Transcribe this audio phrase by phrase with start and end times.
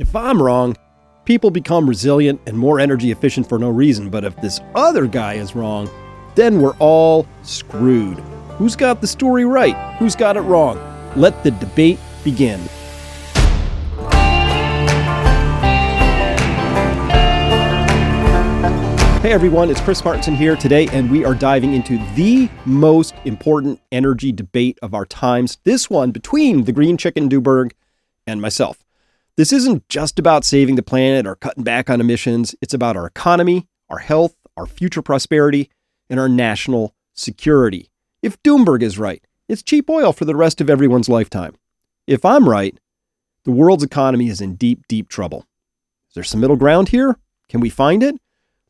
[0.00, 0.78] If I'm wrong,
[1.26, 5.34] people become resilient and more energy efficient for no reason, but if this other guy
[5.34, 5.90] is wrong,
[6.36, 8.18] then we're all screwed.
[8.56, 9.76] Who's got the story right?
[9.98, 10.78] Who's got it wrong?
[11.16, 12.60] Let the debate begin.
[19.20, 23.78] Hey everyone, it's Chris Martenson here today, and we are diving into the most important
[23.92, 25.58] energy debate of our times.
[25.64, 27.72] This one between the Green Chicken Doomberg
[28.26, 28.82] and myself.
[29.36, 32.54] This isn't just about saving the planet or cutting back on emissions.
[32.60, 35.70] It's about our economy, our health, our future prosperity,
[36.08, 37.90] and our national security.
[38.22, 41.56] If Doomberg is right, it's cheap oil for the rest of everyone's lifetime.
[42.06, 42.78] If I'm right,
[43.44, 45.46] the world's economy is in deep, deep trouble.
[46.08, 47.16] Is there some middle ground here?
[47.48, 48.16] Can we find it?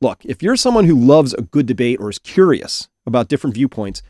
[0.00, 4.02] Look, if you're someone who loves a good debate or is curious about different viewpoints,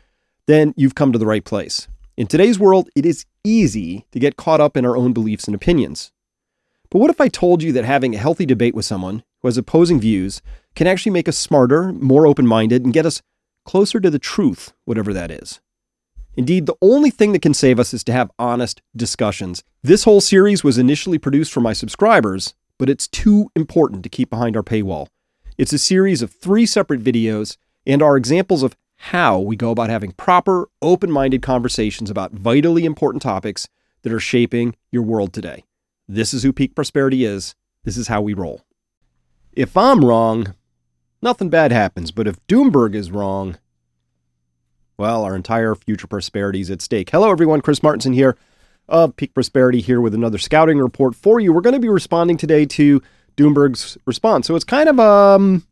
[0.47, 1.87] then you've come to the right place.
[2.17, 5.55] In today's world, it is easy to get caught up in our own beliefs and
[5.55, 6.11] opinions.
[6.91, 9.57] But what if I told you that having a healthy debate with someone who has
[9.57, 10.41] opposing views
[10.75, 13.21] can actually make us smarter, more open minded, and get us
[13.65, 15.61] closer to the truth, whatever that is?
[16.35, 19.63] Indeed, the only thing that can save us is to have honest discussions.
[19.81, 24.29] This whole series was initially produced for my subscribers, but it's too important to keep
[24.29, 25.07] behind our paywall.
[25.57, 27.55] It's a series of three separate videos
[27.87, 32.83] and are examples of how we go about having proper, open minded conversations about vitally
[32.83, 33.69] important topics
[34.01, 35.63] that are shaping your world today.
[36.13, 37.55] This is who Peak Prosperity is.
[37.85, 38.65] This is how we roll.
[39.53, 40.55] If I'm wrong,
[41.21, 42.11] nothing bad happens.
[42.11, 43.57] But if Doomberg is wrong,
[44.97, 47.11] well, our entire future prosperity is at stake.
[47.11, 47.61] Hello, everyone.
[47.61, 48.35] Chris Martenson here
[48.89, 51.53] of Peak Prosperity here with another scouting report for you.
[51.53, 53.01] We're going to be responding today to
[53.37, 54.47] Doomberg's response.
[54.47, 55.65] So it's kind of um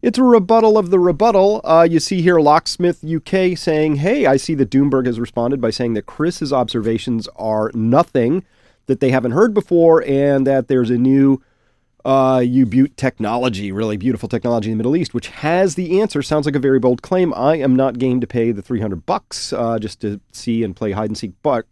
[0.00, 1.60] it's a rebuttal of the rebuttal.
[1.64, 5.68] Uh, you see here Locksmith UK saying, Hey, I see that Doomberg has responded by
[5.68, 8.42] saying that Chris's observations are nothing
[8.86, 11.42] that they haven't heard before, and that there's a new
[12.04, 16.22] uh, U-Butte technology, really beautiful technology in the Middle East, which has the answer.
[16.22, 17.34] Sounds like a very bold claim.
[17.34, 20.92] I am not game to pay the 300 bucks uh, just to see and play
[20.92, 21.66] hide and seek, but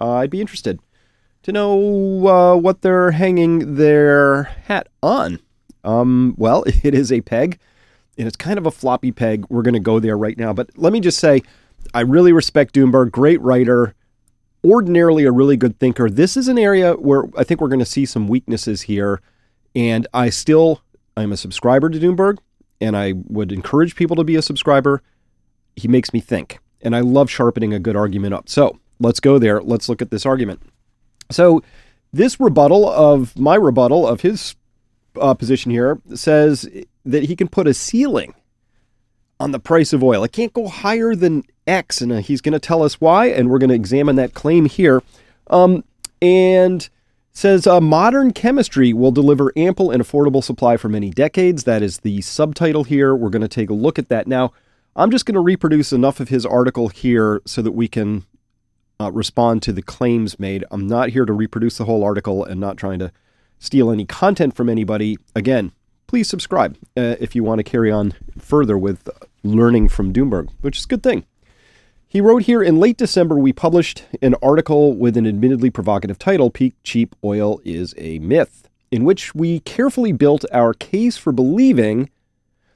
[0.00, 0.78] uh, I'd be interested
[1.42, 5.40] to know uh, what they're hanging their hat on.
[5.82, 7.58] Um, well, it is a peg,
[8.16, 9.44] and it's kind of a floppy peg.
[9.48, 11.42] We're going to go there right now, but let me just say,
[11.92, 13.94] I really respect Doomberg, great writer
[14.64, 16.08] ordinarily a really good thinker.
[16.08, 19.20] This is an area where I think we're going to see some weaknesses here.
[19.74, 20.82] And I still,
[21.16, 22.38] I'm a subscriber to Doomberg,
[22.80, 25.02] and I would encourage people to be a subscriber.
[25.76, 28.48] He makes me think, and I love sharpening a good argument up.
[28.48, 29.60] So let's go there.
[29.60, 30.62] Let's look at this argument.
[31.30, 31.62] So,
[32.12, 34.54] this rebuttal of my rebuttal of his
[35.20, 36.68] uh, position here says
[37.04, 38.34] that he can put a ceiling
[39.40, 40.22] on the price of oil.
[40.22, 43.48] It can't go higher than X, and uh, he's going to tell us why, and
[43.48, 45.02] we're going to examine that claim here.
[45.48, 45.84] Um,
[46.20, 46.88] and
[47.32, 51.64] says uh, modern chemistry will deliver ample and affordable supply for many decades.
[51.64, 53.14] That is the subtitle here.
[53.14, 54.52] We're going to take a look at that now.
[54.96, 58.24] I'm just going to reproduce enough of his article here so that we can
[59.00, 60.64] uh, respond to the claims made.
[60.70, 63.10] I'm not here to reproduce the whole article and not trying to
[63.58, 65.18] steal any content from anybody.
[65.34, 65.72] Again,
[66.06, 69.08] please subscribe uh, if you want to carry on further with
[69.42, 71.26] learning from Doomberg, which is a good thing.
[72.14, 76.48] He wrote here in late December, we published an article with an admittedly provocative title
[76.48, 82.08] Peak Cheap Oil is a Myth, in which we carefully built our case for believing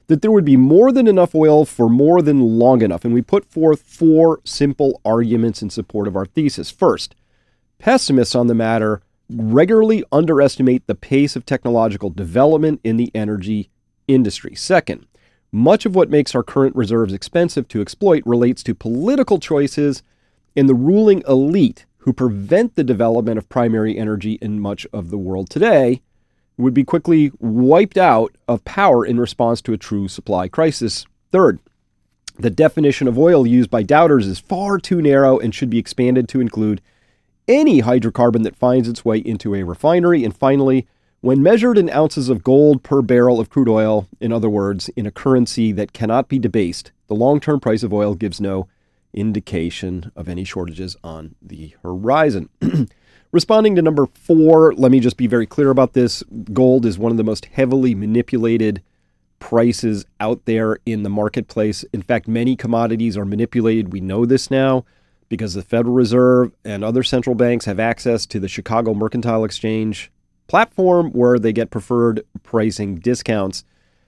[0.07, 3.05] that there would be more than enough oil for more than long enough.
[3.05, 6.69] And we put forth four simple arguments in support of our thesis.
[6.69, 7.15] First,
[7.77, 13.69] pessimists on the matter regularly underestimate the pace of technological development in the energy
[14.05, 14.53] industry.
[14.53, 15.05] Second,
[15.51, 20.03] much of what makes our current reserves expensive to exploit relates to political choices
[20.55, 25.17] and the ruling elite who prevent the development of primary energy in much of the
[25.17, 26.01] world today
[26.57, 31.05] would be quickly wiped out of power in response to a true supply crisis.
[31.31, 31.59] Third,
[32.37, 36.27] the definition of oil used by doubters is far too narrow and should be expanded
[36.29, 36.81] to include
[37.47, 40.23] any hydrocarbon that finds its way into a refinery.
[40.23, 40.87] And finally,
[41.21, 45.05] when measured in ounces of gold per barrel of crude oil, in other words, in
[45.05, 48.67] a currency that cannot be debased, the long term price of oil gives no
[49.13, 52.49] indication of any shortages on the horizon.
[53.31, 56.23] Responding to number four, let me just be very clear about this.
[56.53, 58.81] Gold is one of the most heavily manipulated
[59.39, 61.83] prices out there in the marketplace.
[61.93, 63.93] In fact, many commodities are manipulated.
[63.93, 64.85] We know this now
[65.27, 70.11] because the Federal Reserve and other central banks have access to the Chicago Mercantile Exchange
[70.49, 73.63] platform where they get preferred pricing discounts.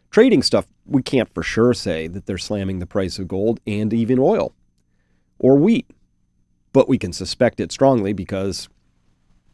[0.09, 3.93] Trading stuff, we can't for sure say that they're slamming the price of gold and
[3.93, 4.53] even oil
[5.39, 5.89] or wheat,
[6.73, 8.67] but we can suspect it strongly because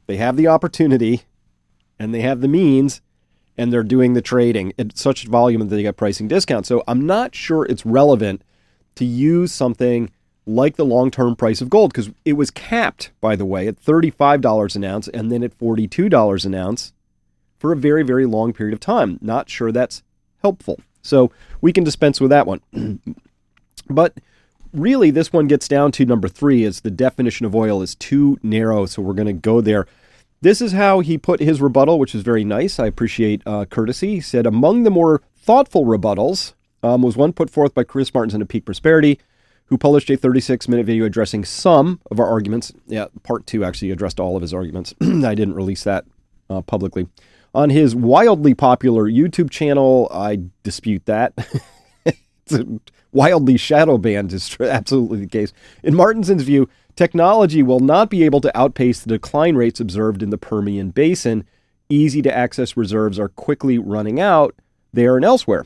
[0.07, 1.23] they have the opportunity
[1.99, 3.01] and they have the means
[3.57, 6.69] and they're doing the trading at such volume that they get pricing discounts.
[6.69, 8.43] So I'm not sure it's relevant
[8.95, 10.09] to use something
[10.47, 13.79] like the long term price of gold because it was capped, by the way, at
[13.79, 16.93] $35 an ounce and then at $42 an ounce
[17.59, 19.19] for a very, very long period of time.
[19.21, 20.03] Not sure that's
[20.41, 20.79] helpful.
[21.01, 22.61] So we can dispense with that one.
[23.89, 24.17] but
[24.73, 28.37] really, this one gets down to number three is the definition of oil is too
[28.43, 28.85] narrow.
[28.85, 29.87] So we're going to go there.
[30.41, 32.79] This is how he put his rebuttal, which is very nice.
[32.79, 34.15] I appreciate uh, courtesy.
[34.15, 36.53] He said, among the more thoughtful rebuttals
[36.83, 39.19] um, was one put forth by Chris Martenson of Peak Prosperity,
[39.67, 42.73] who published a 36 minute video addressing some of our arguments.
[42.87, 44.93] Yeah, part two actually addressed all of his arguments.
[45.01, 46.05] I didn't release that
[46.49, 47.07] uh, publicly.
[47.53, 51.33] On his wildly popular YouTube channel, I dispute that.
[52.05, 52.79] it's a
[53.11, 55.53] wildly shadow banned is absolutely the case.
[55.83, 60.29] In Martenson's view, technology will not be able to outpace the decline rates observed in
[60.29, 61.45] the Permian Basin.
[61.89, 64.55] Easy to access reserves are quickly running out
[64.93, 65.65] there and elsewhere.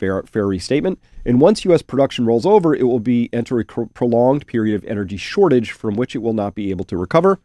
[0.00, 0.98] Fair, fair restatement.
[1.26, 1.82] And once U.S.
[1.82, 6.16] production rolls over, it will be enter a prolonged period of energy shortage from which
[6.16, 7.38] it will not be able to recover.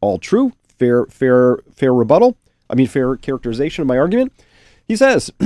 [0.00, 0.52] All true.
[0.78, 2.38] Fair, fair, fair rebuttal.
[2.70, 4.32] I mean, fair characterization of my argument.
[4.88, 5.30] He says,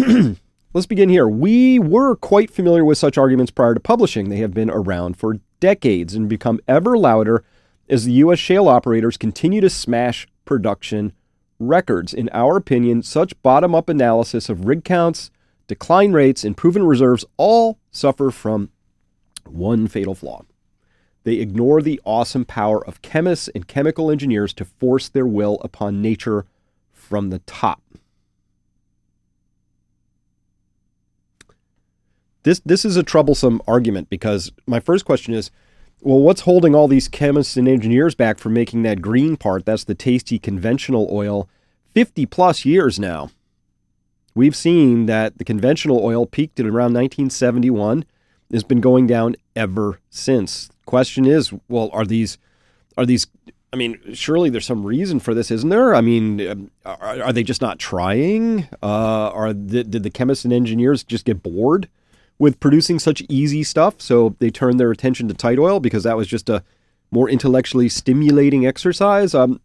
[0.74, 1.26] let's begin here.
[1.26, 4.28] We were quite familiar with such arguments prior to publishing.
[4.28, 7.42] They have been around for decades and become ever louder
[7.88, 8.38] as the U.S.
[8.38, 11.14] shale operators continue to smash production
[11.58, 12.14] records.
[12.14, 15.32] In our opinion, such bottom up analysis of rig counts,
[15.66, 18.70] decline rates, and proven reserves all suffer from
[19.44, 20.44] one fatal flaw.
[21.24, 26.02] They ignore the awesome power of chemists and chemical engineers to force their will upon
[26.02, 26.44] nature
[26.92, 27.80] from the top.
[32.42, 35.50] This this is a troublesome argument because my first question is,
[36.00, 39.64] well, what's holding all these chemists and engineers back from making that green part?
[39.64, 41.48] That's the tasty conventional oil
[41.94, 43.30] 50 plus years now.
[44.34, 48.04] We've seen that the conventional oil peaked at around 1971
[48.50, 50.70] It's been going down ever since.
[50.86, 52.38] Question is, well, are these
[52.96, 53.26] are these
[53.72, 55.96] I mean, surely there's some reason for this, isn't there?
[55.96, 58.68] I mean, um, are, are they just not trying?
[58.80, 61.88] Uh, are the, did the chemists and engineers just get bored
[62.38, 66.16] with producing such easy stuff, so they turned their attention to tight oil because that
[66.16, 66.62] was just a
[67.10, 69.34] more intellectually stimulating exercise?
[69.34, 69.60] Um,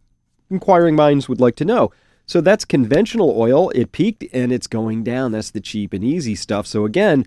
[0.49, 1.91] inquiring minds would like to know.
[2.29, 3.71] So that's conventional oil.
[3.71, 5.31] It peaked and it's going down.
[5.31, 6.67] That's the cheap and easy stuff.
[6.67, 7.25] So again,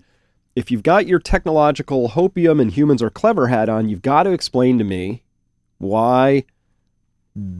[0.55, 4.31] if you've got your technological hopium and humans are clever hat on, you've got to
[4.31, 5.21] explain to me
[5.77, 6.45] why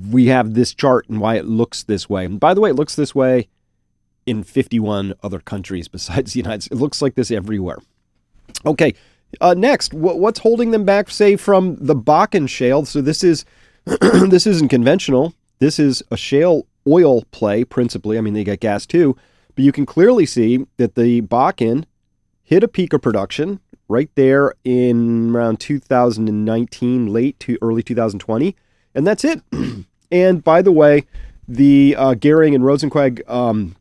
[0.09, 2.23] we have this chart and why it looks this way.
[2.23, 3.49] And by the way, it looks this way
[4.25, 6.79] in 51 other countries besides the United States.
[6.79, 7.79] It looks like this everywhere.
[8.65, 8.93] Okay,
[9.41, 12.85] uh, next, what's holding them back, say, from the Bakken shale?
[12.85, 13.43] So this is
[14.29, 15.33] this isn't conventional.
[15.59, 18.17] This is a shale oil play principally.
[18.17, 19.15] I mean, they got gas too,
[19.55, 21.85] but you can clearly see that the Bakken
[22.43, 28.55] hit a peak of production right there in around 2019, late to early 2020
[28.95, 29.41] and that's it.
[30.11, 31.05] and by the way,
[31.47, 33.75] the uh, Goehring and Rozencwajg um,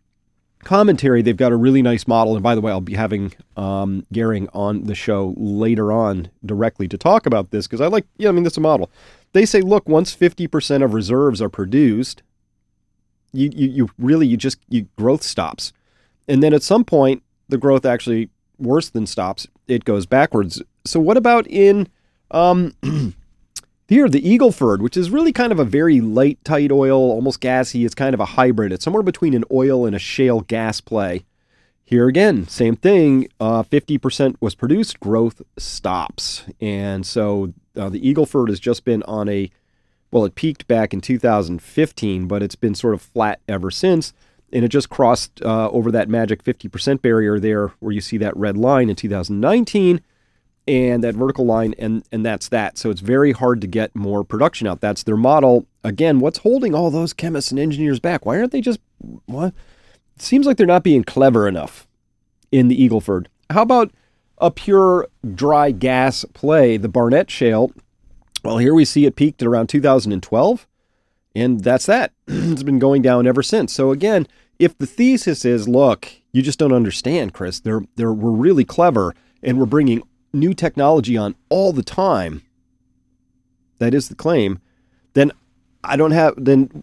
[0.65, 2.35] commentary, they've got a really nice model.
[2.35, 6.89] And by the way, I'll be having um, Goehring on the show later on directly
[6.89, 8.91] to talk about this because I like, yeah, I mean, this is a model.
[9.33, 12.23] They say, look, once 50% of reserves are produced,
[13.33, 15.73] you, you, you really, you just, you growth stops.
[16.29, 20.63] And then at some point, the growth actually worse than stops, it goes backwards.
[20.85, 21.89] So what about in
[22.31, 22.75] um,
[23.93, 27.85] Here, the Eagleford, which is really kind of a very light, tight oil, almost gassy.
[27.85, 28.73] It's kind of a hybrid.
[28.73, 31.27] It's somewhere between an oil and a shale gas play.
[31.85, 33.29] Here again, same thing.
[33.39, 36.45] Uh, 50% was produced, growth stops.
[36.59, 39.51] And so uh, the Eagleford has just been on a,
[40.13, 44.13] well, it peaked back in 2015, but it's been sort of flat ever since.
[44.53, 48.37] And it just crossed uh, over that magic 50% barrier there where you see that
[48.37, 50.03] red line in 2019
[50.69, 52.79] and that vertical line and and that's that.
[52.79, 54.81] So it's very hard to get more production out.
[54.81, 55.67] That's their model.
[55.83, 58.25] Again what's holding all those chemists and engineers back?
[58.27, 58.79] Why aren't they just
[59.27, 59.55] what?
[60.15, 61.89] It seems like they're not being clever enough
[62.53, 63.27] in the eagleford.
[63.51, 63.91] How about
[64.39, 67.73] a pure dry gas play the barnett shale
[68.43, 70.67] well here we see it peaked at around 2012
[71.35, 74.27] and that's that it's been going down ever since so again
[74.59, 79.15] if the thesis is look you just don't understand chris they're they're we're really clever
[79.43, 82.43] and we're bringing new technology on all the time,
[83.79, 84.61] that is the claim,
[85.15, 85.33] then
[85.85, 86.83] I don't have, then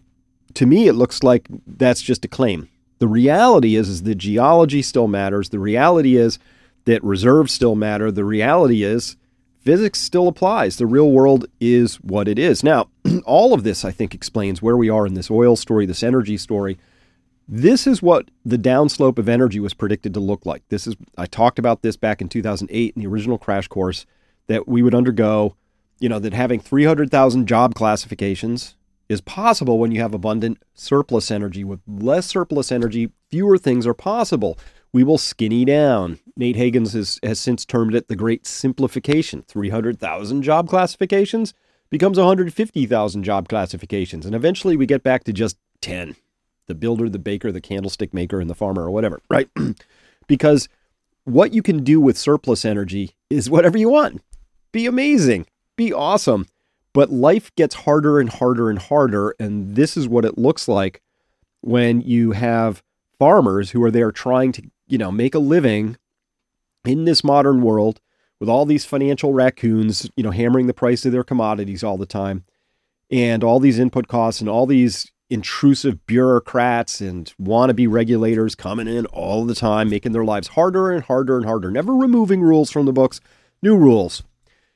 [0.54, 2.68] to me, it looks like that's just a claim.
[2.98, 5.48] The reality is, is that geology still matters.
[5.48, 6.38] The reality is
[6.84, 8.10] that reserves still matter.
[8.10, 9.16] The reality is
[9.70, 10.78] physics still applies.
[10.78, 12.64] The real world is what it is.
[12.64, 12.88] Now,
[13.24, 16.36] all of this, I think, explains where we are in this oil story, this energy
[16.38, 16.76] story.
[17.46, 20.64] This is what the downslope of energy was predicted to look like.
[20.70, 24.06] This is I talked about this back in 2008 in the original crash course
[24.48, 25.54] that we would undergo,
[26.00, 28.74] you know, that having 300,000 job classifications
[29.08, 31.62] is possible when you have abundant surplus energy.
[31.62, 34.58] With less surplus energy, fewer things are possible.
[34.92, 36.18] We will skinny down.
[36.36, 39.42] Nate Hagens has, has since termed it the great simplification.
[39.42, 41.54] 300,000 job classifications
[41.90, 44.26] becomes 150,000 job classifications.
[44.26, 46.16] And eventually we get back to just 10
[46.66, 49.50] the builder, the baker, the candlestick maker, and the farmer, or whatever, right?
[50.28, 50.68] because
[51.24, 54.22] what you can do with surplus energy is whatever you want.
[54.70, 56.46] Be amazing, be awesome.
[56.92, 59.34] But life gets harder and harder and harder.
[59.38, 61.02] And this is what it looks like
[61.60, 62.82] when you have
[63.18, 65.96] farmers who are there trying to, you know, make a living
[66.84, 68.00] in this modern world
[68.38, 72.06] with all these financial raccoons, you know, hammering the price of their commodities all the
[72.06, 72.44] time
[73.10, 79.06] and all these input costs and all these intrusive bureaucrats and wannabe regulators coming in
[79.06, 82.86] all the time, making their lives harder and harder and harder, never removing rules from
[82.86, 83.20] the books,
[83.62, 84.22] new rules.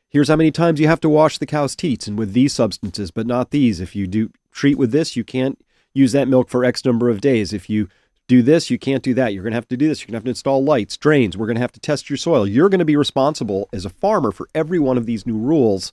[0.09, 3.11] Here's how many times you have to wash the cow's teats and with these substances,
[3.11, 3.81] but not these.
[3.81, 5.59] If you do treat with this, you can't
[5.93, 7.53] use that milk for X number of days.
[7.53, 7.89] If you
[8.27, 9.35] do this, you can't do that.
[9.35, 10.01] You're going to have to do this.
[10.01, 11.37] You're going to have to install lights, drains.
[11.37, 12.47] We're going to have to test your soil.
[12.47, 15.93] You're going to be responsible as a farmer for every one of these new rules.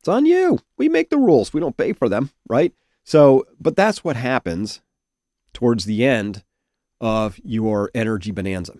[0.00, 0.58] It's on you.
[0.76, 1.52] We make the rules.
[1.52, 2.74] We don't pay for them, right?
[3.04, 4.82] So, but that's what happens
[5.54, 6.44] towards the end
[7.00, 8.74] of your energy bonanza.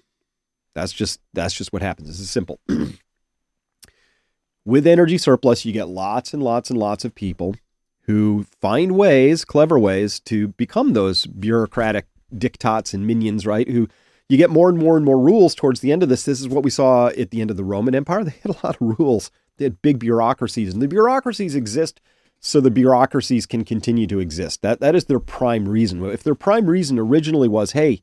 [0.74, 2.08] That's just that's just what happens.
[2.08, 2.60] This is simple.
[4.66, 7.54] With energy surplus, you get lots and lots and lots of people
[8.02, 13.68] who find ways, clever ways to become those bureaucratic diktats and minions, right?
[13.68, 13.88] Who
[14.28, 16.24] you get more and more and more rules towards the end of this.
[16.24, 18.24] This is what we saw at the end of the Roman Empire.
[18.24, 19.30] They had a lot of rules.
[19.56, 22.00] They had big bureaucracies, and the bureaucracies exist
[22.40, 24.62] so the bureaucracies can continue to exist.
[24.62, 26.04] That that is their prime reason.
[26.04, 28.02] If their prime reason originally was, hey,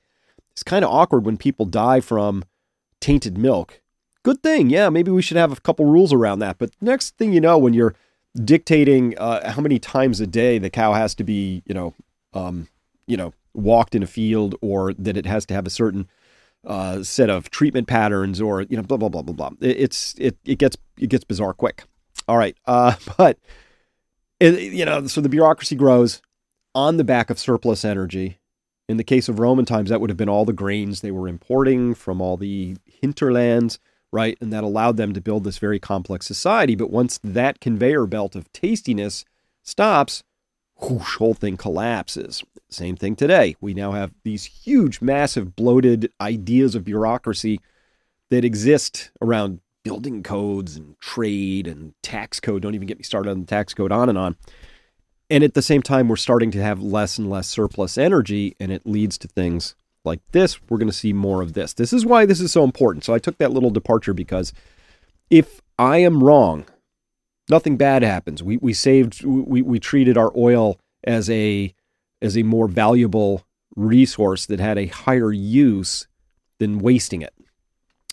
[0.52, 2.44] it's kind of awkward when people die from
[3.00, 3.82] tainted milk.
[4.24, 4.90] Good thing, yeah.
[4.90, 6.58] Maybe we should have a couple rules around that.
[6.58, 7.96] But next thing you know, when you're
[8.36, 11.96] dictating uh, how many times a day the cow has to be, you know,
[12.34, 12.68] um,
[13.08, 16.08] you know, walked in a field, or that it has to have a certain
[16.66, 19.52] uh, set of treatment patterns, or you know, blah blah blah blah blah.
[19.62, 21.84] It, it's it it gets it gets bizarre quick.
[22.28, 23.38] All right, uh, but
[24.40, 26.22] it, you know, so the bureaucracy grows
[26.74, 28.40] on the back of surplus energy.
[28.90, 31.28] In the case of Roman times, that would have been all the grains they were
[31.28, 33.80] importing from all the hinterlands,
[34.12, 34.38] right?
[34.42, 36.76] And that allowed them to build this very complex society.
[36.76, 39.24] But once that conveyor belt of tastiness
[39.64, 40.24] stops,
[40.82, 42.44] whoosh, whole thing collapses.
[42.70, 43.56] Same thing today.
[43.62, 47.60] We now have these huge, massive, bloated ideas of bureaucracy
[48.30, 52.62] that exist around building codes and trade and tax code.
[52.62, 54.36] Don't even get me started on the tax code, on and on.
[55.30, 58.72] And at the same time, we're starting to have less and less surplus energy, and
[58.72, 60.62] it leads to things like this.
[60.70, 61.74] We're going to see more of this.
[61.74, 63.06] This is why this is so important.
[63.06, 64.52] So I took that little departure because
[65.30, 66.66] if I am wrong,
[67.52, 68.42] nothing bad happens.
[68.42, 71.76] We we saved we we treated our oil as a
[72.22, 76.08] as a more valuable resource that had a higher use
[76.60, 77.34] than wasting it.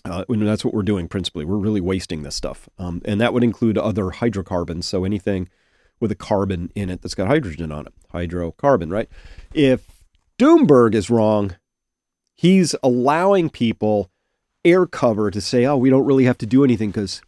[0.05, 1.45] Uh, and that's what we're doing principally.
[1.45, 2.69] We're really wasting this stuff.
[2.77, 4.85] Um, and that would include other hydrocarbons.
[4.85, 5.49] So anything
[5.99, 9.09] with a carbon in it that's got hydrogen on it, hydrocarbon, right?
[9.53, 10.03] If
[10.39, 11.55] Doomberg is wrong,
[12.33, 14.09] he's allowing people
[14.63, 17.21] air cover to say, oh, we don't really have to do anything because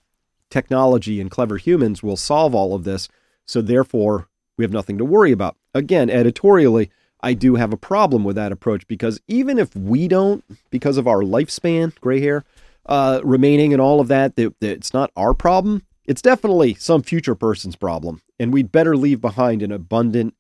[0.52, 3.08] technology and clever humans will solve all of this.
[3.46, 4.28] So therefore,
[4.58, 5.58] we have nothing to worry about.
[5.74, 6.92] Again, editorially,
[7.24, 11.08] I do have a problem with that approach because even if we don't, because of
[11.08, 12.44] our lifespan, gray hair,
[12.86, 15.84] uh, remaining and all of that, that, that it's not our problem.
[16.06, 18.22] It's definitely some future person's problem.
[18.40, 20.34] And we'd better leave behind an abundant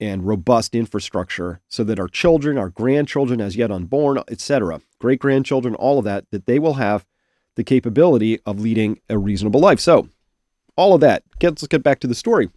[0.00, 5.74] and robust infrastructure so that our children, our grandchildren, as yet unborn, etc., great grandchildren,
[5.74, 7.04] all of that, that they will have
[7.56, 9.80] the capability of leading a reasonable life.
[9.80, 10.08] So,
[10.76, 11.22] all of that.
[11.42, 12.50] Let's get back to the story.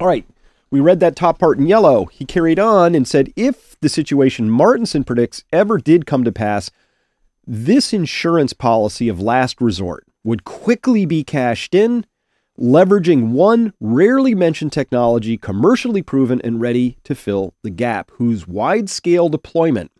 [0.00, 0.24] All right,
[0.70, 2.06] we read that top part in yellow.
[2.06, 6.70] He carried on and said if the situation Martenson predicts ever did come to pass,
[7.46, 12.06] this insurance policy of last resort would quickly be cashed in,
[12.58, 18.88] leveraging one rarely mentioned technology commercially proven and ready to fill the gap, whose wide
[18.88, 19.90] scale deployment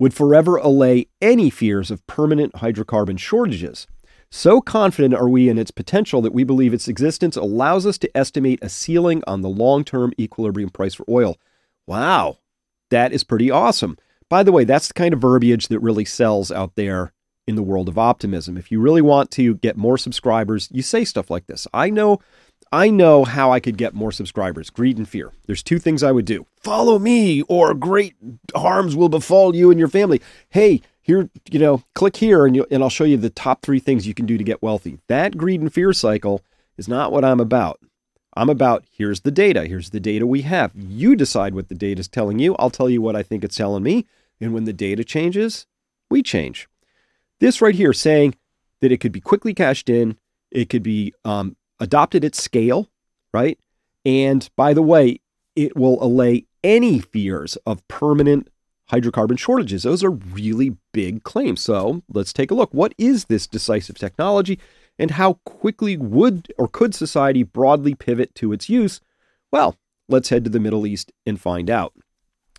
[0.00, 3.86] would forever allay any fears of permanent hydrocarbon shortages.
[4.30, 8.16] So confident are we in its potential that we believe its existence allows us to
[8.16, 11.36] estimate a ceiling on the long term equilibrium price for oil.
[11.86, 12.38] Wow,
[12.90, 13.98] that is pretty awesome.
[14.30, 17.12] By the way, that's the kind of verbiage that really sells out there
[17.46, 18.56] in the world of optimism.
[18.56, 21.66] If you really want to get more subscribers, you say stuff like this.
[21.74, 22.20] I know
[22.72, 25.32] I know how I could get more subscribers greed and fear.
[25.46, 28.14] There's two things I would do follow me, or great
[28.54, 30.20] harms will befall you and your family.
[30.50, 33.80] Hey, here, you know, click here and, you, and I'll show you the top three
[33.80, 34.98] things you can do to get wealthy.
[35.08, 36.42] That greed and fear cycle
[36.76, 37.80] is not what I'm about.
[38.36, 39.66] I'm about here's the data.
[39.66, 40.70] Here's the data we have.
[40.74, 42.54] You decide what the data is telling you.
[42.56, 44.06] I'll tell you what I think it's telling me.
[44.40, 45.66] And when the data changes,
[46.08, 46.68] we change.
[47.40, 48.36] This right here saying
[48.80, 50.16] that it could be quickly cashed in,
[50.50, 52.88] it could be um, adopted at scale,
[53.34, 53.58] right?
[54.04, 55.20] And by the way,
[55.56, 58.48] it will allay any fears of permanent
[58.90, 59.82] hydrocarbon shortages.
[59.82, 61.60] Those are really big claims.
[61.60, 62.72] So let's take a look.
[62.72, 64.58] What is this decisive technology
[64.98, 69.00] and how quickly would or could society broadly pivot to its use?
[69.52, 69.76] Well,
[70.08, 71.94] let's head to the Middle East and find out.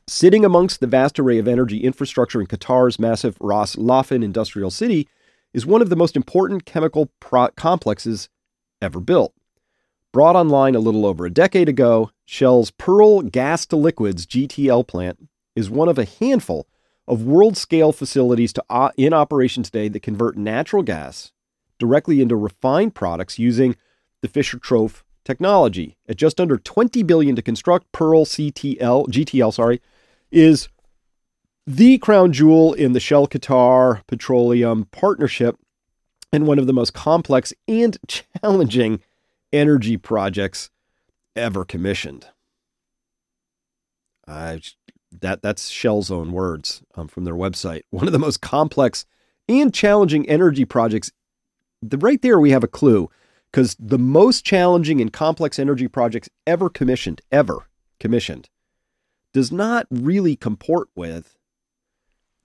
[0.08, 5.08] Sitting amongst the vast array of energy infrastructure in Qatar's massive Ras Laffan industrial city
[5.54, 8.30] is one of the most important chemical pro- complexes
[8.82, 9.34] ever built.
[10.12, 15.30] Brought online a little over a decade ago, Shell's Pearl Gas to Liquids GTL plant
[15.56, 16.68] is one of a handful
[17.08, 21.32] of world scale facilities to, uh, in operation today that convert natural gas
[21.80, 23.76] directly into refined products using
[24.22, 25.98] the Fischer Tropsch technology.
[26.08, 29.82] At just under 20 billion to construct, Pearl CTL GTL sorry
[30.32, 30.70] is
[31.68, 35.58] the crown jewel in the Shell Qatar Petroleum partnership
[36.32, 39.02] and one of the most complex and challenging
[39.52, 40.70] energy projects
[41.36, 42.28] ever commissioned.
[44.28, 44.62] I
[45.20, 47.82] that that's Shell's own words um, from their website.
[47.90, 49.06] One of the most complex
[49.50, 51.12] and challenging energy projects.
[51.82, 53.10] The, right there, we have a clue
[53.52, 57.68] because the most challenging and complex energy projects ever commissioned, ever
[58.00, 58.50] commissioned,
[59.34, 61.38] does not really comport with.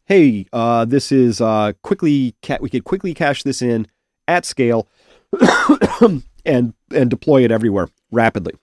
[0.07, 2.37] Hey, uh, this is uh, quickly.
[2.41, 3.89] Ca- we could quickly cash this in
[4.29, 4.87] at scale
[6.45, 8.55] and and deploy it everywhere rapidly.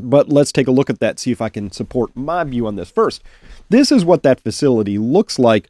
[0.00, 2.76] But let's take a look at that, see if I can support my view on
[2.76, 3.22] this first.
[3.68, 5.68] This is what that facility looks like.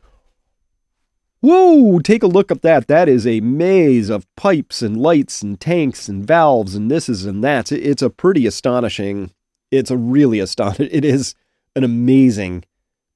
[1.41, 2.87] Whoa, take a look at that.
[2.87, 7.25] That is a maze of pipes and lights and tanks and valves and this is
[7.25, 7.73] and that.
[7.73, 9.33] It's a pretty astonishing,
[9.71, 11.35] it's a really astonishing, it is
[11.75, 12.65] an amazing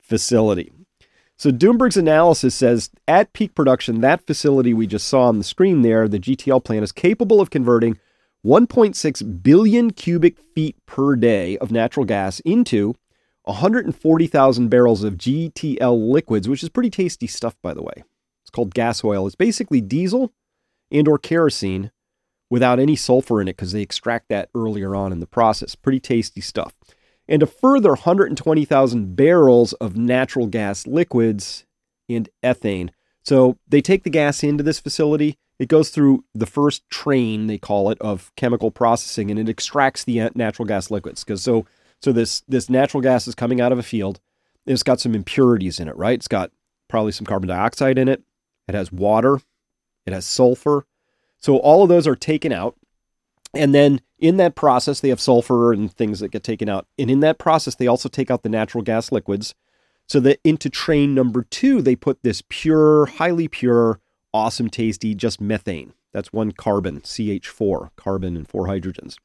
[0.00, 0.72] facility.
[1.38, 5.82] So Doomberg's analysis says at peak production, that facility we just saw on the screen
[5.82, 7.98] there, the GTL plant, is capable of converting
[8.44, 12.94] 1.6 billion cubic feet per day of natural gas into
[13.42, 18.04] 140,000 barrels of GTL liquids, which is pretty tasty stuff, by the way.
[18.42, 19.26] It's called gas oil.
[19.26, 20.32] It's basically diesel
[20.90, 21.90] and or kerosene
[22.48, 25.74] without any sulfur in it because they extract that earlier on in the process.
[25.74, 26.75] Pretty tasty stuff.
[27.28, 31.64] And a further 120,000 barrels of natural gas liquids
[32.08, 32.90] and ethane.
[33.24, 37.58] So they take the gas into this facility it goes through the first train, they
[37.58, 41.24] call it, of chemical processing, and it extracts the uh, natural gas liquids.
[41.24, 41.66] Because so
[42.02, 44.20] so this this natural gas is coming out of a field.
[44.66, 46.14] It's got some impurities in it, right?
[46.14, 46.50] It's got
[46.88, 48.22] probably some carbon dioxide in it.
[48.68, 49.40] It has water.
[50.04, 50.84] It has sulfur.
[51.38, 52.76] So all of those are taken out.
[53.54, 56.86] And then in that process, they have sulfur and things that get taken out.
[56.98, 59.54] And in that process, they also take out the natural gas liquids.
[60.08, 64.00] So that into train number two, they put this pure, highly pure
[64.36, 65.94] awesome, tasty, just methane.
[66.12, 69.16] That's one carbon, CH4, carbon and four hydrogens.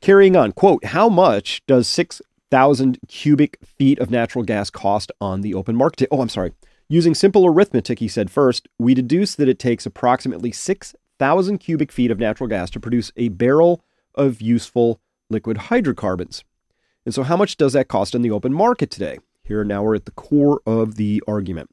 [0.00, 5.54] Carrying on, quote, how much does 6,000 cubic feet of natural gas cost on the
[5.54, 6.08] open market?
[6.10, 6.52] Oh, I'm sorry.
[6.88, 10.52] Using simple arithmetic, he said first, we deduce that it takes approximately
[11.18, 13.82] 6,000 cubic feet of natural gas to produce a barrel
[14.14, 16.44] of useful liquid hydrocarbons.
[17.04, 19.18] And so, how much does that cost in the open market today?
[19.42, 21.70] Here now we're at the core of the argument.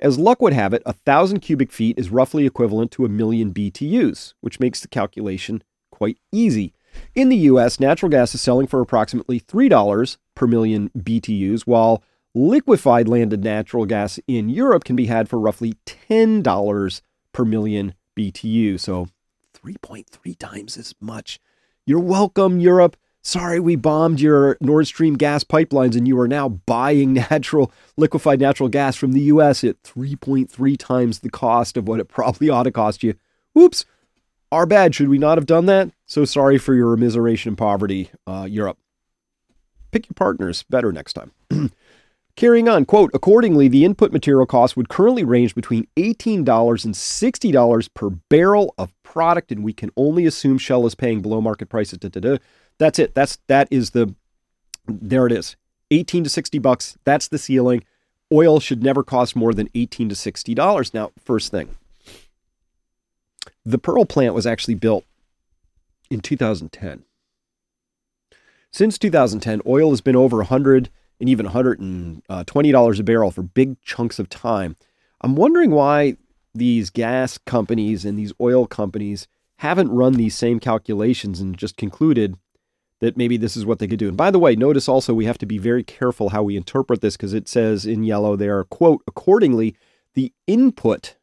[0.00, 3.52] As luck would have it, a thousand cubic feet is roughly equivalent to a million
[3.52, 6.72] BTUs, which makes the calculation quite easy.
[7.14, 12.02] In the US, natural gas is selling for approximately $3 per million BTUs, while
[12.34, 18.80] liquefied landed natural gas in Europe can be had for roughly $10 per million BTU.
[18.80, 19.08] So
[19.54, 21.38] 3.3 times as much.
[21.84, 26.48] You're welcome, Europe sorry, we bombed your Nord Stream gas pipelines and you are now
[26.48, 32.00] buying natural, liquefied natural gas from the US at 3.3 times the cost of what
[32.00, 33.14] it probably ought to cost you.
[33.58, 33.84] Oops,
[34.52, 34.94] our bad.
[34.94, 35.90] Should we not have done that?
[36.06, 38.78] So sorry for your immiseration and poverty, uh, Europe.
[39.90, 41.32] Pick your partners better next time.
[42.36, 47.94] Carrying on, quote, accordingly, the input material cost would currently range between $18 and $60
[47.94, 51.98] per barrel of product, and we can only assume Shell is paying below market prices.
[51.98, 52.36] Da, da, da.
[52.78, 53.14] That's it.
[53.14, 54.14] That's that is the
[54.86, 55.56] there it is.
[55.90, 56.98] 18 to 60 bucks.
[57.04, 57.84] That's the ceiling.
[58.30, 60.92] Oil should never cost more than 18 to 60 dollars.
[60.92, 61.74] Now, first thing.
[63.64, 65.04] The Pearl plant was actually built
[66.10, 67.04] in 2010.
[68.70, 73.80] Since 2010, oil has been over 100 and even $120 uh, a barrel for big
[73.82, 74.76] chunks of time.
[75.20, 76.16] I'm wondering why
[76.54, 82.36] these gas companies and these oil companies haven't run these same calculations and just concluded
[83.00, 84.08] that maybe this is what they could do.
[84.08, 87.00] And by the way, notice also we have to be very careful how we interpret
[87.00, 89.76] this because it says in yellow there, quote, accordingly,
[90.14, 91.16] the input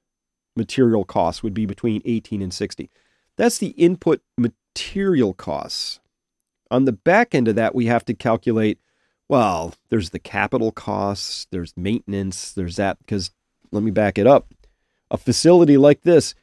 [0.55, 2.89] material costs would be between 18 and 60.
[3.37, 5.99] That's the input material costs.
[6.69, 8.79] On the back end of that, we have to calculate,
[9.33, 13.31] well, there's the capital costs, there's maintenance, there's that, because
[13.71, 14.53] let me back it up.
[15.09, 16.35] A facility like this,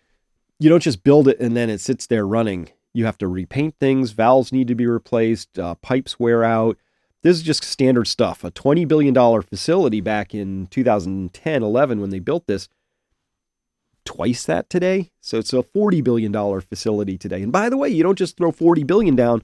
[0.59, 3.77] you don't just build it and then it sits there running you have to repaint
[3.79, 6.77] things, valves need to be replaced, uh, pipes wear out.
[7.23, 8.45] This is just standard stuff.
[8.45, 12.69] A $20 billion facility back in 2010 11 when they built this,
[14.05, 15.11] twice that today.
[15.21, 17.43] So it's a $40 billion facility today.
[17.43, 19.43] And by the way, you don't just throw 40 billion down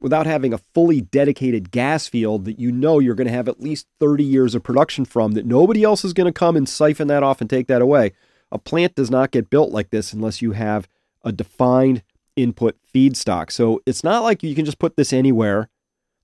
[0.00, 3.60] without having a fully dedicated gas field that you know you're going to have at
[3.60, 7.08] least 30 years of production from that nobody else is going to come and siphon
[7.08, 8.12] that off and take that away.
[8.50, 10.88] A plant does not get built like this unless you have
[11.24, 12.02] a defined
[12.36, 13.50] input feedstock.
[13.50, 15.68] So it's not like you can just put this anywhere.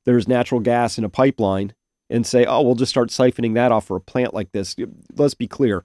[0.04, 1.74] There's natural gas in a pipeline
[2.08, 4.76] and say, oh, we'll just start siphoning that off for a plant like this.
[5.16, 5.84] Let's be clear.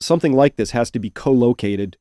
[0.00, 1.96] Something like this has to be co located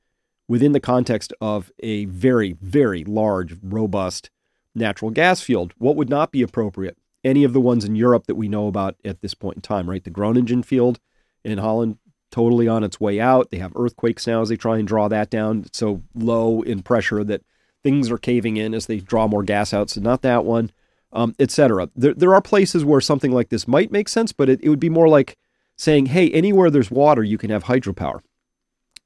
[0.47, 4.29] within the context of a very, very large, robust
[4.77, 5.73] natural gas field.
[5.77, 6.97] What would not be appropriate?
[7.23, 9.89] Any of the ones in Europe that we know about at this point in time,
[9.89, 10.03] right?
[10.03, 10.99] The Groningen field
[11.43, 11.97] in Holland,
[12.31, 13.51] totally on its way out.
[13.51, 15.63] They have earthquakes now as they try and draw that down.
[15.65, 17.41] It's so low in pressure that
[17.83, 19.89] things are caving in as they draw more gas out.
[19.89, 20.71] So not that one,
[21.11, 21.89] um, etc.
[21.95, 24.79] There, there are places where something like this might make sense, but it, it would
[24.79, 25.37] be more like
[25.77, 28.21] saying, hey, anywhere there's water, you can have hydropower.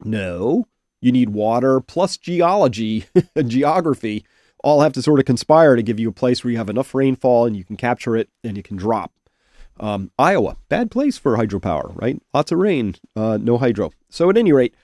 [0.03, 0.65] No,
[0.99, 3.05] you need water plus geology
[3.45, 4.25] geography
[4.63, 6.93] all have to sort of conspire to give you a place where you have enough
[6.93, 9.11] rainfall and you can capture it and you can drop.
[9.79, 12.21] Um, Iowa, bad place for hydropower, right?
[12.33, 13.91] Lots of rain, uh, no hydro.
[14.09, 14.75] So at any rate,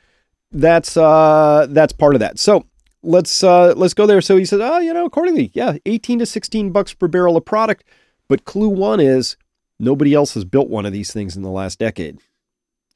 [0.52, 2.40] that's uh, that's part of that.
[2.40, 2.66] So
[3.04, 4.22] let's uh, let's go there.
[4.22, 7.46] So he says, oh, you know, accordingly, yeah, 18 to 16 bucks per barrel of
[7.46, 7.84] product.
[8.28, 9.38] But clue one is
[9.80, 12.20] nobody else has built one of these things in the last decade.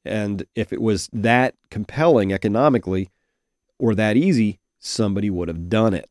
[0.04, 3.10] And if it was that compelling economically
[3.78, 6.10] or that easy, somebody would have done it.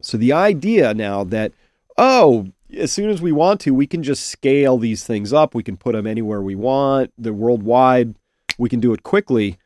[0.00, 1.52] So the idea now that,
[1.96, 5.54] oh, as soon as we want to, we can just scale these things up.
[5.54, 7.12] We can put them anywhere we want.
[7.18, 8.14] They're worldwide.
[8.58, 9.58] We can do it quickly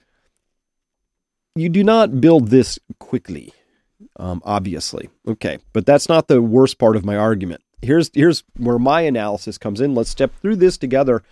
[1.55, 3.53] you do not build this quickly,
[4.17, 5.11] um, obviously.
[5.27, 7.63] Okay, but that's not the worst part of my argument.
[7.83, 9.95] Here's here's where my analysis comes in.
[9.95, 11.23] Let's step through this together.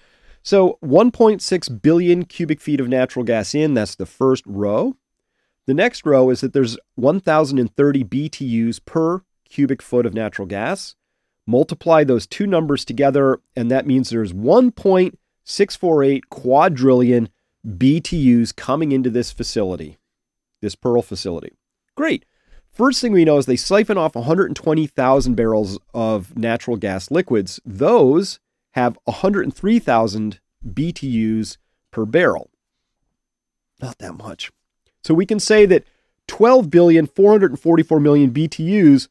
[0.42, 3.74] So 1.6 billion cubic feet of natural gas in.
[3.74, 4.96] That's the first row.
[5.70, 10.96] The next row is that there's 1,030 BTUs per cubic foot of natural gas.
[11.46, 17.28] Multiply those two numbers together, and that means there's 1.648 quadrillion
[17.64, 19.96] BTUs coming into this facility
[20.60, 21.56] this Pearl facility.
[21.94, 22.24] Great.
[22.72, 27.60] First thing we know is they siphon off 120,000 barrels of natural gas liquids.
[27.64, 28.40] Those
[28.72, 31.58] have 103,000 BTUs
[31.92, 32.50] per barrel.
[33.80, 34.50] Not that much.
[35.02, 35.84] So we can say that
[36.26, 39.08] 12 billion 444 million BTUs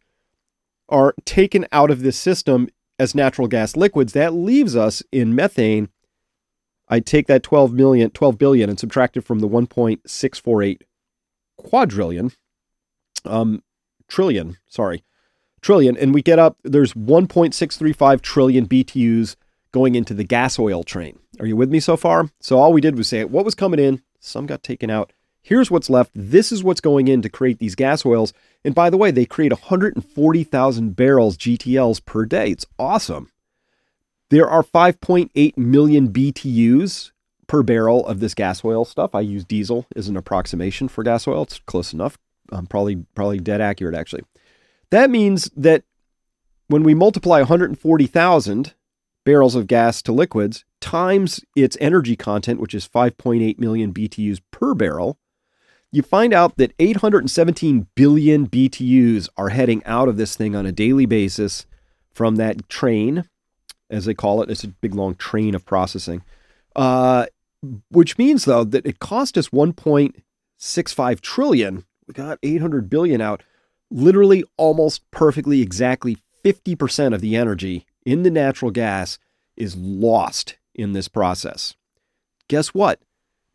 [0.87, 4.13] are taken out of this system as natural gas liquids.
[4.13, 5.89] That leaves us in methane.
[6.87, 10.81] I take that 12 million, 12 billion and subtract it from the 1.648
[11.57, 12.31] quadrillion,
[13.25, 13.61] um,
[14.07, 15.03] trillion, sorry,
[15.61, 19.35] trillion, and we get up, there's 1.635 trillion BTUs
[19.71, 21.19] going into the gas oil train.
[21.39, 22.29] Are you with me so far?
[22.39, 25.13] So all we did was say what was coming in, some got taken out.
[25.41, 26.11] Here's what's left.
[26.13, 28.33] This is what's going in to create these gas oils.
[28.63, 32.51] And by the way, they create 140,000 barrels GTLs per day.
[32.51, 33.31] It's awesome.
[34.29, 37.11] There are 5.8 million BTUs
[37.47, 39.15] per barrel of this gas oil stuff.
[39.15, 41.43] I use diesel as an approximation for gas oil.
[41.43, 42.17] It's close enough.
[42.51, 44.23] Um, probably probably dead accurate actually.
[44.91, 45.83] That means that
[46.67, 48.73] when we multiply 140,000
[49.25, 54.73] barrels of gas to liquids times its energy content, which is 5.8 million BTUs per
[54.73, 55.17] barrel,
[55.91, 60.71] you find out that 817 billion BTUs are heading out of this thing on a
[60.71, 61.65] daily basis
[62.13, 63.27] from that train,
[63.89, 64.51] as they call it.
[64.51, 66.21] It's a big long train of processing.
[66.75, 67.25] Uh,
[67.89, 71.85] which means though that it cost us 1.65 trillion.
[72.07, 73.43] We got 800 billion out.
[73.91, 79.17] Literally almost perfectly exactly 50% of the energy in the natural gas
[79.57, 81.75] is lost in this process.
[82.47, 83.01] Guess what?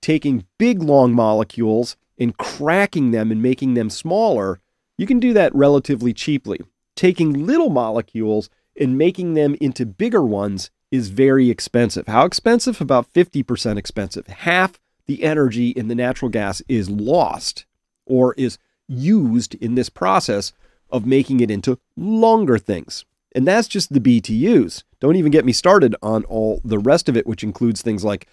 [0.02, 4.60] Taking big long molecules and cracking them and making them smaller
[4.96, 6.60] You can do that relatively cheaply.
[6.94, 8.48] Taking little molecules
[8.78, 12.06] and making them into bigger ones is very expensive.
[12.06, 12.80] How expensive?
[12.80, 14.28] About 50% expensive.
[14.28, 17.66] Half the energy in the natural gas is lost
[18.06, 20.52] or is used in this process
[20.90, 23.04] of making it into longer things.
[23.34, 24.84] And that's just the BTUs.
[25.00, 28.28] Don't even get me started on all the rest of it, which includes things like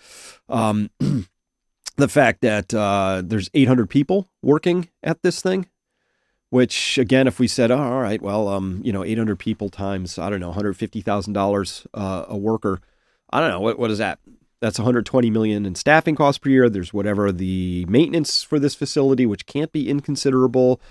[0.47, 0.91] um,
[1.97, 5.67] the fact that uh, there's 800 people working at this thing.
[6.49, 10.19] Which again, if we said, oh, all right, well, um, you know, 800 people times
[10.19, 12.81] I don't know, 150 thousand uh, dollars a worker,
[13.29, 14.19] I don't know what what is that?
[14.59, 16.69] That's 120 million in staffing costs per year.
[16.69, 20.81] There's whatever the maintenance for this facility, which can't be inconsiderable,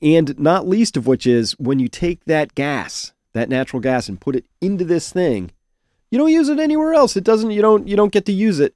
[0.00, 4.20] and not least of which is when you take that gas, that natural gas, and
[4.20, 5.50] put it into this thing,
[6.10, 7.16] you don't use it anywhere else.
[7.16, 7.50] It doesn't.
[7.50, 7.88] You don't.
[7.88, 8.74] You don't get to use it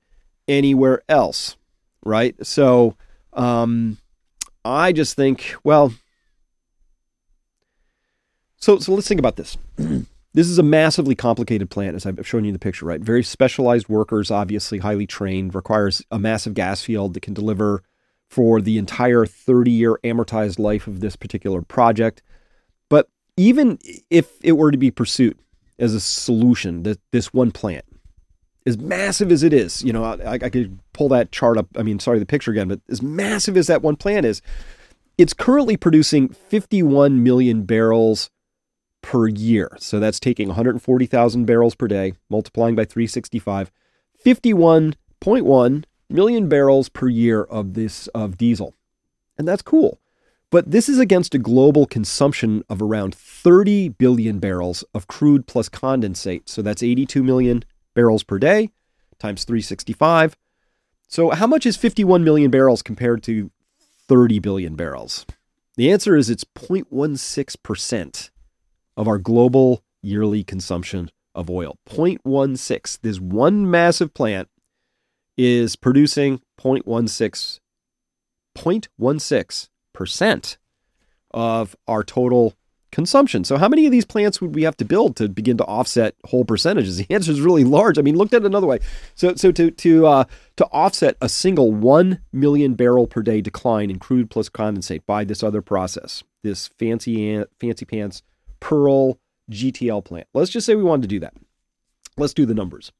[0.53, 1.57] anywhere else,
[2.05, 2.35] right?
[2.45, 2.97] So,
[3.33, 3.99] um,
[4.65, 5.93] I just think, well,
[8.57, 9.57] so so let's think about this.
[10.35, 13.01] this is a massively complicated plant, as I've shown you in the picture, right?
[13.01, 17.83] Very specialized workers, obviously highly trained, requires a massive gas field that can deliver
[18.29, 22.23] for the entire 30 year amortized life of this particular project.
[22.89, 23.79] But even
[24.11, 25.39] if it were to be pursued
[25.79, 27.85] as a solution, that this one plant,
[28.67, 31.67] as massive as it is, you know, I, I could pull that chart up.
[31.77, 34.41] I mean, sorry, the picture again, but as massive as that one plant is,
[35.19, 38.31] it's currently producing 51 million barrels
[39.03, 39.77] per year.
[39.81, 43.71] So that's taking 140,000 barrels per day, multiplying by 365,
[44.25, 48.75] 51.1 million barrels per year of this of diesel.
[49.37, 49.99] And that's cool.
[50.51, 55.69] But this is against a global consumption of around 30 billion barrels of crude plus
[55.69, 56.43] condensate.
[56.47, 58.71] So that's 82 million barrels per day
[59.19, 60.37] times 365.
[61.09, 63.51] So, how much is 51 million barrels compared to
[64.09, 65.27] 30 billion barrels?
[65.77, 68.31] The answer is it's 0.16%
[68.97, 71.79] of our global yearly consumption of oil.
[71.89, 73.01] 0.16.
[73.01, 74.49] This one massive plant
[75.37, 77.61] is producing 0.16
[78.57, 80.57] 0.16%
[81.31, 82.55] of our total
[82.93, 83.43] consumption.
[83.43, 86.15] So, how many of these plants would we have to build to begin to offset
[86.27, 86.99] whole percentages?
[87.03, 87.99] The answer is really large.
[87.99, 88.79] I mean, looked at another way.
[89.15, 90.25] So, so to to uh,
[90.57, 95.25] to offset a single one million barrel per day decline in crude plus condensate by
[95.25, 98.23] this other process, this fancy fancy pants
[98.61, 99.19] Pearl
[99.51, 100.29] GTL plant.
[100.35, 101.35] Let's just say we wanted to do that.
[102.17, 102.93] Let's do the numbers.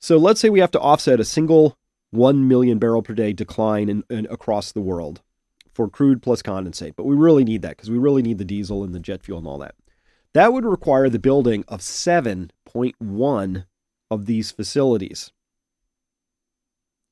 [0.00, 1.78] So, let's say we have to offset a single
[2.10, 5.22] 1 million barrel per day decline in, in across the world
[5.72, 6.96] for crude plus condensate.
[6.96, 9.38] But we really need that because we really need the diesel and the jet fuel
[9.38, 9.74] and all that.
[10.34, 13.64] That would require the building of 7.1
[14.10, 15.32] of these facilities.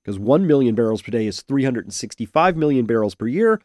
[0.02, 3.60] Because 1 million barrels per day is 365 million barrels per year.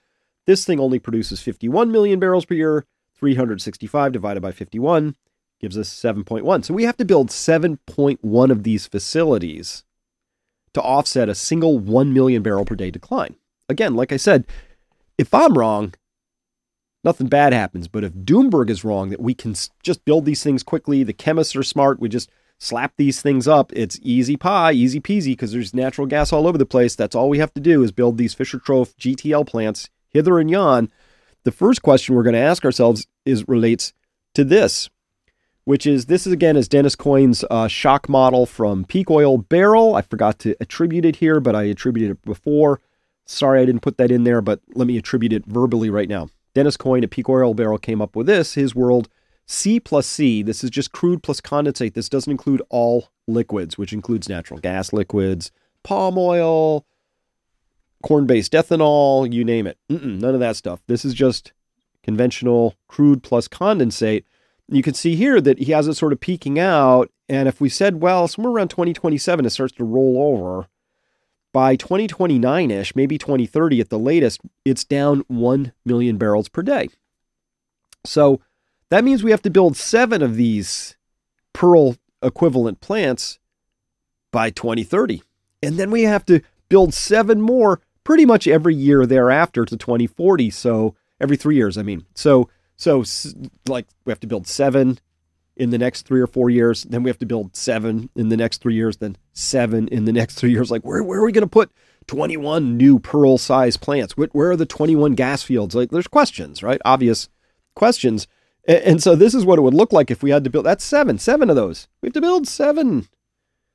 [0.45, 2.85] This thing only produces 51 million barrels per year.
[3.17, 5.15] 365 divided by 51
[5.61, 6.65] gives us 7.1.
[6.65, 9.83] So we have to build 7.1 of these facilities
[10.73, 13.35] to offset a single 1 million barrel per day decline.
[13.69, 14.45] Again, like I said,
[15.17, 15.93] if I'm wrong,
[17.03, 17.87] nothing bad happens.
[17.87, 21.55] But if Doomberg is wrong, that we can just build these things quickly, the chemists
[21.55, 23.71] are smart, we just slap these things up.
[23.73, 26.95] It's easy pie, easy peasy, because there's natural gas all over the place.
[26.95, 30.49] That's all we have to do is build these Fischer Tropsch GTL plants hither and
[30.49, 30.89] yon.
[31.43, 33.93] The first question we're going to ask ourselves is relates
[34.33, 34.89] to this,
[35.63, 39.95] which is this is again is Dennis Coyne's uh, shock model from peak oil barrel.
[39.95, 42.81] I forgot to attribute it here, but I attributed it before.
[43.25, 46.29] Sorry I didn't put that in there, but let me attribute it verbally right now.
[46.53, 48.53] Dennis Coyne at Peak Oil Barrel came up with this.
[48.53, 49.09] His world
[49.45, 50.41] C plus C.
[50.41, 51.93] This is just crude plus condensate.
[51.93, 55.51] This doesn't include all liquids, which includes natural gas liquids,
[55.83, 56.85] palm oil,
[58.03, 59.77] corn based ethanol, you name it.
[59.89, 60.81] Mm-mm, none of that stuff.
[60.87, 61.53] This is just
[62.03, 64.23] conventional crude plus condensate.
[64.67, 67.11] You can see here that he has it sort of peaking out.
[67.27, 70.67] And if we said, well, somewhere around 2027, it starts to roll over
[71.55, 76.89] by 2029 ish, maybe 2030 at the latest, it's down 1 million barrels per day.
[78.03, 78.41] So
[78.89, 80.97] that means we have to build seven of these
[81.53, 83.39] Pearl equivalent plants
[84.33, 85.23] by 2030.
[85.63, 90.49] And then we have to build seven more pretty much every year thereafter to 2040.
[90.49, 92.05] So every three years, I mean.
[92.15, 93.01] So, so
[93.65, 94.99] like we have to build seven
[95.57, 96.83] in the next three or four years.
[96.83, 100.13] Then we have to build seven in the next three years, then seven in the
[100.13, 100.71] next three years.
[100.71, 101.71] Like, where, where are we going to put
[102.07, 104.17] 21 new pearl size plants?
[104.17, 105.75] Where, where, are the 21 gas fields?
[105.75, 106.81] Like, there's questions, right?
[106.85, 107.29] Obvious
[107.75, 108.27] questions.
[108.67, 110.65] And, and so this is what it would look like if we had to build.
[110.65, 111.87] That's seven, seven of those.
[112.01, 113.07] We have to build seven,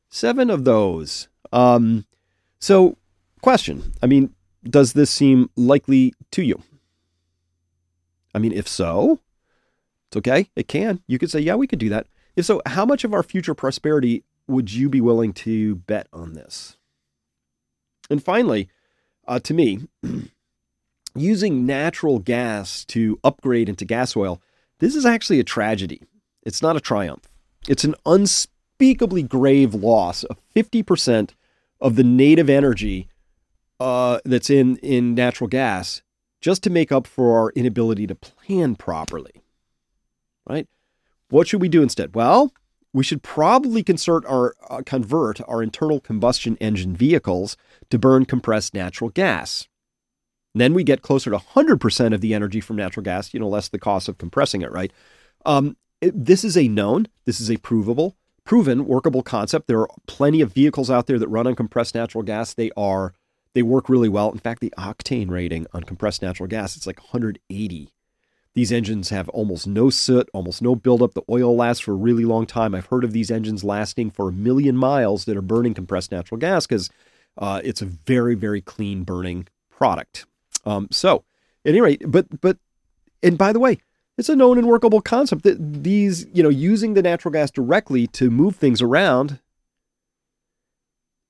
[0.09, 1.29] seven of those.
[1.53, 2.05] Um,
[2.59, 2.97] so,
[3.40, 3.93] question.
[4.03, 6.62] I mean, does this seem likely to you?
[8.35, 9.21] I mean, if so,
[10.11, 10.51] it's okay.
[10.57, 11.01] It can.
[11.07, 12.09] You could say, yeah, we could do that.
[12.35, 16.35] If so, how much of our future prosperity would you be willing to bet on
[16.35, 16.77] this?
[18.11, 18.68] And finally,
[19.29, 19.87] uh, to me,
[21.14, 24.42] using natural gas to upgrade into gas oil,
[24.81, 26.03] this is actually a tragedy.
[26.42, 27.29] It's not a triumph.
[27.68, 31.31] It's an unspeakably grave loss of 50%
[31.81, 33.09] of the native energy
[33.79, 36.03] uh, that's in, in natural gas
[36.40, 39.40] just to make up for our inability to plan properly.
[40.50, 40.66] Right?
[41.28, 42.14] What should we do instead?
[42.14, 42.52] Well,
[42.92, 43.84] we should probably
[44.26, 47.56] our, uh, convert our internal combustion engine vehicles
[47.90, 49.68] to burn compressed natural gas.
[50.52, 53.68] then we get closer to 100% of the energy from natural gas, you know, less
[53.68, 54.92] the cost of compressing it, right?
[55.46, 59.68] Um, it, this is a known, this is a provable, proven, workable concept.
[59.68, 62.52] There are plenty of vehicles out there that run on compressed natural gas.
[62.52, 63.14] They are
[63.54, 64.32] they work really well.
[64.32, 67.92] In fact, the octane rating on compressed natural gas it's like 180
[68.54, 71.14] these engines have almost no soot, almost no buildup.
[71.14, 72.74] The oil lasts for a really long time.
[72.74, 76.38] I've heard of these engines lasting for a million miles that are burning compressed natural
[76.38, 76.90] gas because
[77.38, 80.26] uh, it's a very, very clean burning product.
[80.64, 81.24] Um, so,
[81.64, 82.58] at any rate, but but
[83.22, 83.78] and by the way,
[84.18, 88.06] it's a known and workable concept that these, you know, using the natural gas directly
[88.08, 89.38] to move things around,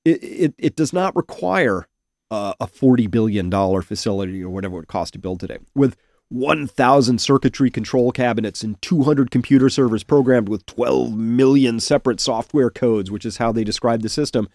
[0.03, 1.87] it it, it does not require
[2.31, 5.59] uh, a forty billion dollar facility or whatever it would cost to build today.
[5.75, 5.95] With
[6.31, 13.11] 1,000 circuitry control cabinets and 200 computer servers programmed with 12 million separate software codes,
[13.11, 14.47] which is how they describe the system.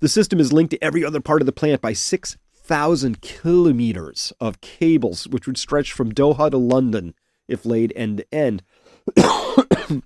[0.00, 4.60] The system is linked to every other part of the plant by 6,000 kilometers of
[4.60, 7.14] cables, which would stretch from Doha to London
[7.48, 8.62] if laid end to end.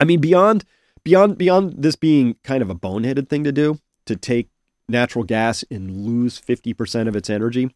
[0.00, 0.64] I mean, beyond
[1.02, 4.50] beyond beyond this being kind of a boneheaded thing to do, to take
[4.88, 7.70] natural gas and lose 50% of its energy,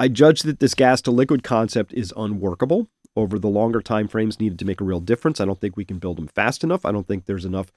[0.00, 4.40] I judge that this gas to liquid concept is unworkable over the longer time frames
[4.40, 5.42] needed to make a real difference.
[5.42, 6.86] I don't think we can build them fast enough.
[6.86, 7.70] I don't think there's enough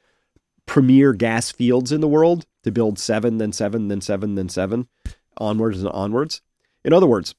[0.66, 4.88] premier gas fields in the world to build seven, then seven, then seven, then seven,
[5.36, 6.42] onwards and onwards.
[6.86, 7.36] In other words,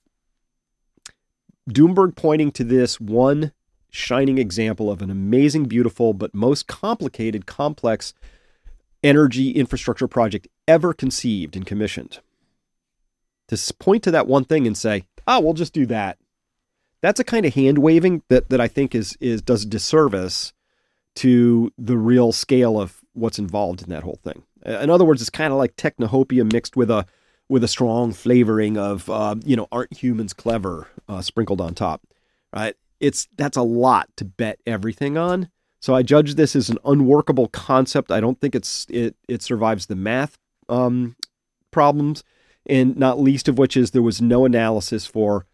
[1.70, 3.52] Doomberg pointing to this one
[3.88, 8.12] shining example of an amazing, beautiful, but most complicated, complex
[9.02, 12.20] energy infrastructure project ever conceived and commissioned
[13.48, 16.18] to point to that one thing and say, "Oh, we'll just do that."
[17.02, 20.52] That's a kind of hand waving that that I think is is does disservice
[21.16, 24.42] to the real scale of what's involved in that whole thing.
[24.64, 27.06] In other words, it's kind of like technohopia mixed with a
[27.48, 32.02] with a strong flavoring of uh, you know aren't humans clever uh, sprinkled on top,
[32.54, 32.74] right?
[33.00, 35.48] It's that's a lot to bet everything on.
[35.80, 38.10] So I judge this as an unworkable concept.
[38.10, 41.16] I don't think it's it it survives the math um,
[41.70, 42.24] problems
[42.66, 45.46] and not least of which is there was no analysis for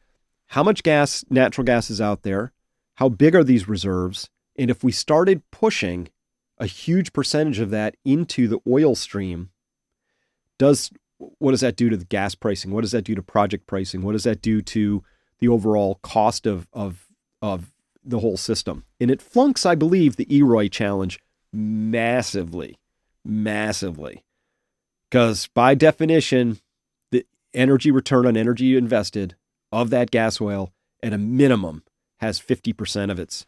[0.49, 2.53] how much gas, natural gas is out there,
[2.95, 6.09] how big are these reserves, and if we started pushing
[6.59, 9.51] a huge percentage of that into the oil stream,
[10.59, 10.91] does
[11.39, 12.71] what does that do to the gas pricing?
[12.71, 14.03] What does that do to project pricing?
[14.03, 15.03] What does that do to
[15.39, 17.09] the overall cost of of
[17.41, 17.73] of
[18.05, 18.85] the whole system?
[19.01, 21.19] And it flunks, I believe, the EROI challenge
[21.53, 22.79] massively,
[23.25, 24.25] massively.
[25.09, 26.59] Because by definition,
[27.55, 29.37] energy return on energy invested
[29.73, 31.83] of that gas oil at a minimum
[32.19, 33.47] has 50% of its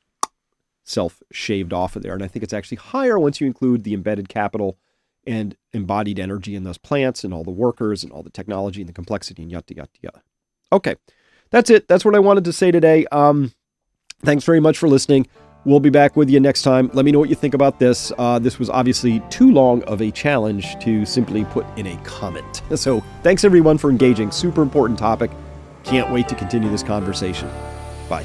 [0.84, 2.14] self shaved off of there.
[2.14, 4.78] And I think it's actually higher once you include the embedded capital
[5.26, 8.88] and embodied energy in those plants and all the workers and all the technology and
[8.88, 10.22] the complexity and yada, yada, yada.
[10.72, 10.96] Okay,
[11.50, 11.86] that's it.
[11.86, 13.06] That's what I wanted to say today.
[13.12, 13.52] Um,
[14.24, 15.28] thanks very much for listening.
[15.64, 16.90] We'll be back with you next time.
[16.92, 18.10] Let me know what you think about this.
[18.18, 22.62] Uh, this was obviously too long of a challenge to simply put in a comment.
[22.82, 24.32] So thanks everyone for engaging.
[24.32, 25.30] Super important topic.
[25.84, 27.48] Can't wait to continue this conversation.
[28.08, 28.24] Bye.